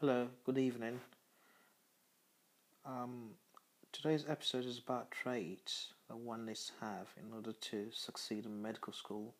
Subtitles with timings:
[0.00, 0.98] Hello, good evening.
[2.86, 3.32] Um,
[3.92, 8.62] today's episode is about traits that one needs to have in order to succeed in
[8.62, 9.34] medical school,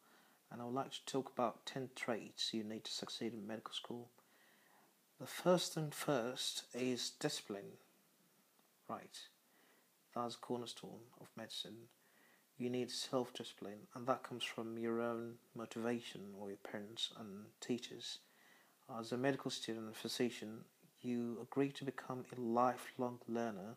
[0.53, 3.73] and I would like to talk about 10 traits you need to succeed in medical
[3.73, 4.11] school.
[5.19, 7.79] The first and first is discipline.
[8.87, 9.19] Right,
[10.15, 11.89] that's a cornerstone of medicine.
[12.59, 17.47] You need self discipline, and that comes from your own motivation or your parents and
[17.63, 18.19] teachers
[18.99, 20.65] as a medical student and physician,
[21.03, 23.77] you agree to become a lifelong learner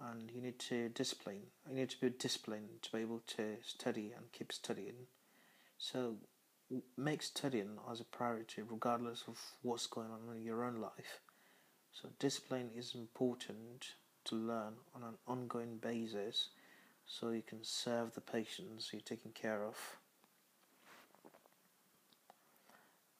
[0.00, 1.42] and you need to discipline.
[1.68, 5.06] You need to be disciplined to be able to study and keep studying.
[5.78, 6.16] So
[6.96, 11.20] make studying as a priority regardless of what's going on in your own life.
[11.92, 16.48] So discipline is important to learn on an ongoing basis
[17.06, 19.76] so you can serve the patients you're taking care of.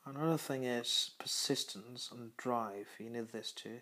[0.07, 2.89] Another thing is persistence and drive.
[2.99, 3.81] You need this too.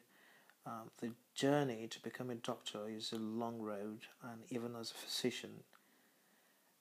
[0.64, 4.94] Um, the journey to become a doctor is a long road, and even as a
[4.94, 5.64] physician.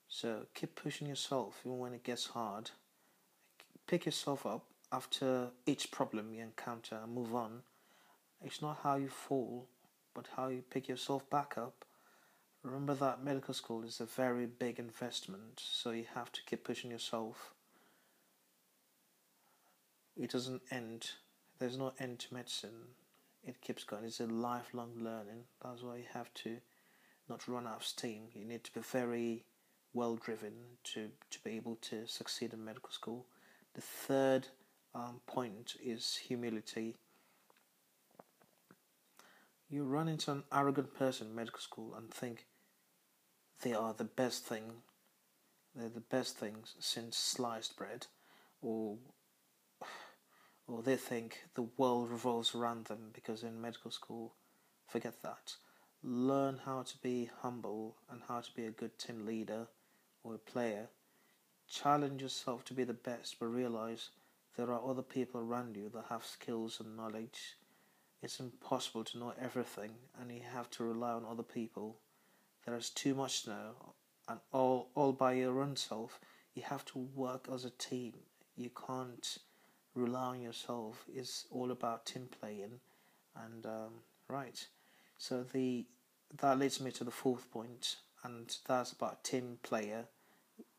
[0.08, 2.70] So keep pushing yourself even when it gets hard.
[3.88, 7.62] Pick yourself up after each problem you encounter and move on.
[8.44, 9.66] It's not how you fall,
[10.14, 11.84] but how you pick yourself back up.
[12.62, 16.92] Remember that medical school is a very big investment, so you have to keep pushing
[16.92, 17.54] yourself
[20.16, 21.10] it doesn't end.
[21.58, 22.94] There's no end to medicine.
[23.44, 24.04] It keeps going.
[24.04, 25.44] It's a lifelong learning.
[25.62, 26.58] That's why you have to
[27.28, 28.24] not run out of steam.
[28.34, 29.44] You need to be very
[29.94, 30.52] well driven
[30.84, 33.26] to, to be able to succeed in medical school.
[33.74, 34.48] The third
[34.94, 36.96] um, point is humility.
[39.70, 42.46] You run into an arrogant person in medical school and think
[43.62, 44.82] they are the best thing,
[45.74, 48.06] they're the best things since sliced bread
[48.60, 48.96] or
[50.72, 54.34] or they think the world revolves around them because in medical school,
[54.88, 55.54] forget that.
[56.02, 59.66] Learn how to be humble and how to be a good team leader
[60.24, 60.88] or a player.
[61.68, 64.10] Challenge yourself to be the best, but realize
[64.56, 67.56] there are other people around you that have skills and knowledge.
[68.22, 71.98] It's impossible to know everything, and you have to rely on other people.
[72.64, 73.94] There is too much to know,
[74.28, 76.18] and all all by your own self.
[76.54, 78.14] You have to work as a team.
[78.56, 79.38] You can't
[79.94, 82.80] rely on yourself is all about team playing
[83.44, 83.92] and um,
[84.28, 84.66] right.
[85.18, 85.86] So the
[86.40, 90.06] that leads me to the fourth point and that's about team player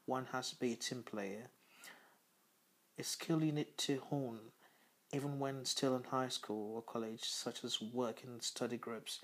[0.05, 1.47] one has to be a team player
[2.97, 4.39] a skill you need to hone
[5.13, 9.19] even when still in high school or college such as work in study groups.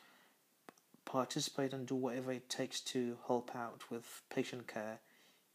[1.03, 4.99] Participate and do whatever it takes to help out with patient care.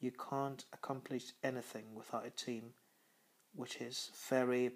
[0.01, 2.73] You can't accomplish anything without a team
[3.55, 4.71] which is very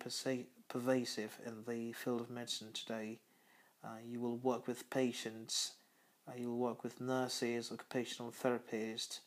[0.68, 3.18] pervasive in the field of medicine today.
[3.84, 5.72] Uh, you will work with patients,
[6.28, 9.20] uh, you will work with nurses, occupational therapists,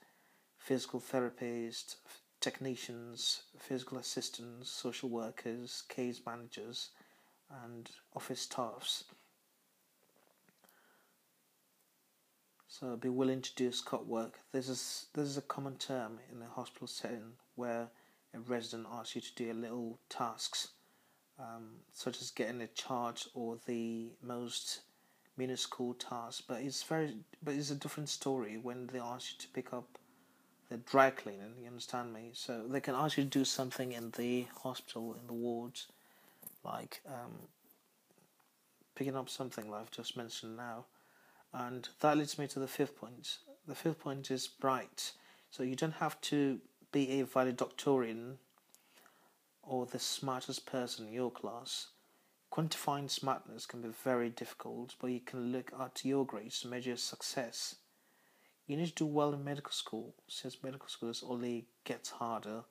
[0.57, 1.95] physical therapists,
[2.39, 6.89] technicians, physical assistants, social workers, case managers,
[7.63, 9.03] and office staffs.
[12.67, 14.39] So be willing to do scut work.
[14.53, 17.89] This is this is a common term in a hospital setting where
[18.33, 20.69] a resident asks you to do a little tasks,
[21.39, 24.81] um, such as getting a charge or the most
[25.37, 26.43] minuscule task.
[26.47, 29.97] But it's very, but it's a different story when they ask you to pick up
[30.69, 31.55] the dry cleaning.
[31.61, 32.31] You understand me?
[32.33, 35.87] So they can ask you to do something in the hospital in the wards,
[36.63, 37.33] like um,
[38.95, 40.85] picking up something like I've just mentioned now.
[41.53, 43.39] And that leads me to the fifth point.
[43.67, 45.11] The fifth point is bright.
[45.49, 46.59] So you don't have to
[46.91, 48.37] be a valedictorian
[49.63, 51.87] or the smartest person in your class.
[52.51, 56.97] Quantifying smartness can be very difficult, but you can look at your grades to measure
[56.97, 57.75] success.
[58.67, 62.63] You need to do well in medical school, since medical school only gets harder.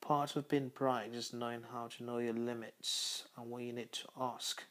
[0.00, 3.92] Part of being bright is knowing how to know your limits and when you need
[3.92, 4.62] to ask.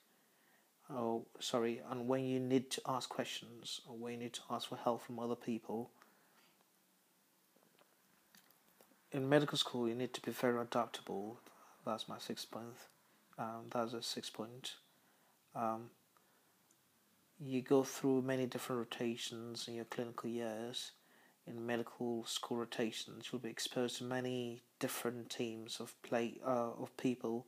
[0.90, 4.70] Oh, sorry, and when you need to ask questions or when you need to ask
[4.70, 5.92] for help from other people
[9.18, 11.40] in medical school, you need to be very adaptable.
[11.86, 12.76] That's my sixth point.
[13.40, 14.76] Um, that's a six point.
[15.56, 15.90] Um,
[17.40, 20.92] you go through many different rotations in your clinical years.
[21.48, 26.96] In medical school rotations, you'll be exposed to many different teams of play uh, of
[26.98, 27.48] people,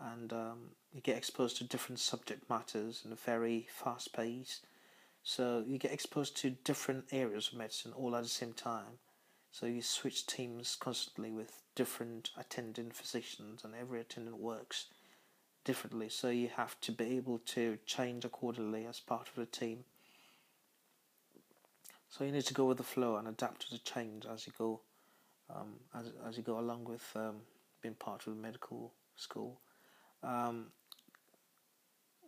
[0.00, 0.58] and um,
[0.92, 4.60] you get exposed to different subject matters in a very fast pace.
[5.22, 8.98] So you get exposed to different areas of medicine all at the same time
[9.50, 14.86] so you switch teams constantly with different attending physicians, and every attendant works
[15.64, 16.08] differently.
[16.08, 19.84] So you have to be able to change accordingly as part of the team.
[22.08, 24.52] So you need to go with the flow and adapt to the change as you
[24.58, 24.80] go,
[25.48, 27.36] um, as as you go along with um,
[27.82, 29.60] being part of the medical school.
[30.22, 30.66] Um,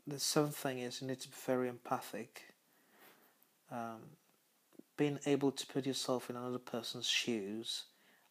[0.07, 2.55] the seventh thing is you need to be very empathic.
[3.71, 4.01] Um,
[4.97, 7.85] being able to put yourself in another person's shoes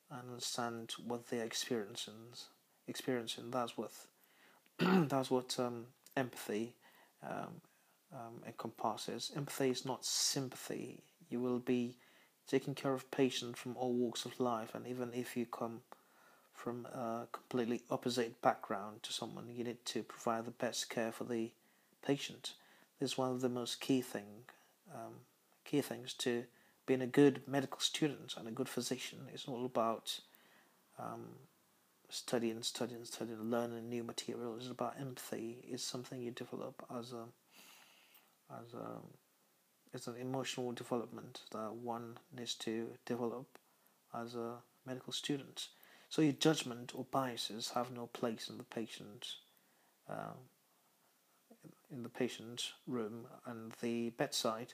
[0.10, 2.14] and understand what they're experiencing,
[2.88, 3.52] experiencing.
[3.52, 3.92] That's what
[4.80, 6.76] that's what um, empathy
[7.24, 7.62] um,
[8.14, 9.32] um, encompasses.
[9.36, 11.04] Empathy is not sympathy.
[11.30, 11.96] You will be
[12.48, 15.82] taking care of patients from all walks of life, and even if you come
[16.54, 21.24] from a completely opposite background to someone, you need to provide the best care for
[21.24, 21.52] the
[22.06, 22.54] patient.
[23.00, 24.44] This is one of the most key thing,
[24.94, 25.22] um,
[25.72, 26.44] key things to
[26.86, 29.20] being a good medical student and a good physician.
[29.34, 30.20] It's all about
[31.00, 31.28] um,
[32.10, 34.56] studying, studying, studying, learning new material.
[34.58, 35.64] It's about empathy.
[35.64, 37.26] It's something you develop as a
[38.52, 38.98] as a
[39.94, 43.58] it's an emotional development that one needs to develop
[44.14, 45.68] as a medical student.
[46.10, 49.36] So your judgment or biases have no place in the patient,
[50.10, 50.50] um,
[51.90, 54.74] in the patient's room and the bedside.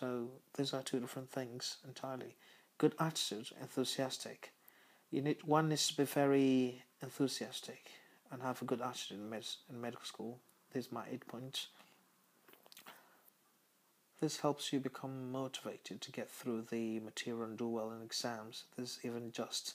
[0.00, 2.34] So these are two different things entirely.
[2.78, 4.54] Good attitude, enthusiastic.
[5.10, 7.90] You need one needs to be very enthusiastic
[8.30, 10.38] and have a good attitude in, med- in medical school.
[10.72, 11.66] These are my eight points.
[14.18, 18.64] This helps you become motivated to get through the material and do well in exams.
[18.78, 19.74] This is even just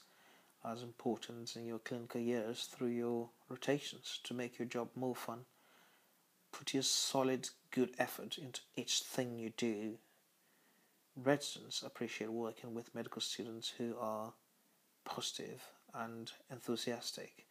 [0.66, 5.42] as important in your clinical years through your rotations to make your job more fun.
[6.52, 10.00] Put your solid, good effort into each thing you do.
[11.24, 14.34] Residents appreciate working with medical students who are
[15.04, 15.64] positive
[15.96, 17.46] and enthusiastic.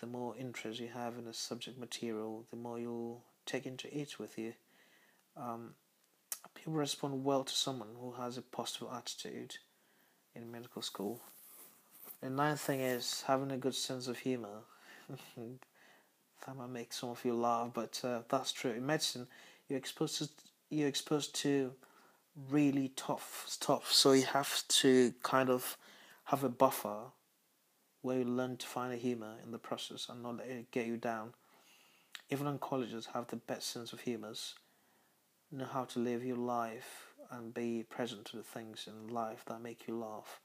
[0.00, 4.18] The more interest you have in a subject material, the more you'll take into it
[4.18, 4.54] with you.
[5.36, 5.74] Um,
[6.54, 9.56] people respond well to someone who has a positive attitude
[10.34, 11.20] in medical school.
[12.22, 14.64] The ninth thing is having a good sense of humor.
[15.36, 18.70] that might make some of you laugh, but uh, that's true.
[18.70, 19.26] In medicine,
[19.68, 20.28] you're exposed to
[20.70, 21.72] you're exposed to
[22.50, 25.76] really tough stuff, so you have to kind of
[26.24, 27.06] have a buffer
[28.02, 30.86] where you learn to find a humor in the process and not let it get
[30.86, 31.34] you down.
[32.30, 34.54] Even oncologists have the best sense of humors,
[35.50, 39.60] know how to live your life and be present to the things in life that
[39.60, 40.40] make you laugh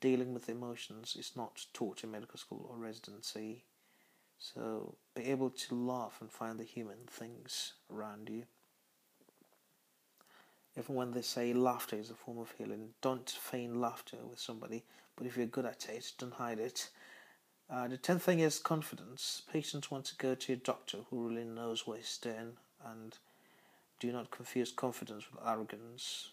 [0.00, 3.64] dealing with emotions is not taught in medical school or residency.
[4.38, 8.44] So be able to laugh and find the human things around you.
[10.78, 14.84] Even when they say laughter is a form of healing, don't feign laughter with somebody,
[15.16, 16.88] but if you're good at it, don't hide it.
[17.68, 19.42] Uh, the tenth thing is confidence.
[19.52, 22.52] Patients want to go to a doctor who really knows what he's doing
[22.86, 23.18] and
[23.98, 26.30] do not confuse confidence with arrogance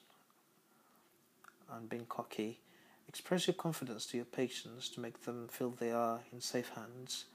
[1.73, 2.59] and being cocky.
[3.07, 7.25] Express your confidence to your patients to make them feel they are in safe hands.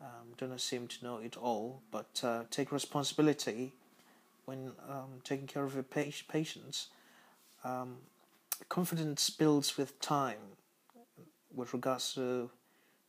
[0.00, 3.72] Um, don't assume to know it all, but uh, take responsibility
[4.48, 6.88] when um, taking care of your patients.
[7.64, 7.98] Um,
[8.70, 10.56] confidence builds with time
[11.54, 12.50] with regards to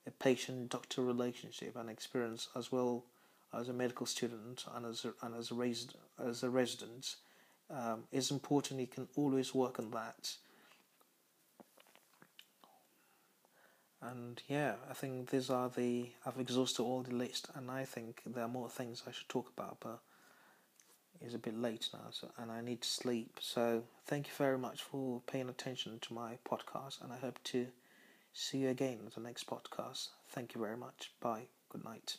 [0.05, 3.05] a patient doctor relationship and experience as well
[3.53, 5.87] as a medical student and as a, and as a, res-
[6.21, 7.15] as a resident.
[7.69, 10.35] Um, it's important you can always work on that
[14.01, 16.09] And yeah, I think these are the.
[16.25, 19.51] I've exhausted all the list, and I think there are more things I should talk
[19.57, 19.99] about, but
[21.21, 23.39] it's a bit late now, so and I need to sleep.
[23.41, 27.67] So thank you very much for paying attention to my podcast, and I hope to
[28.33, 30.09] see you again at the next podcast.
[30.29, 31.11] Thank you very much.
[31.19, 31.47] Bye.
[31.69, 32.17] Good night.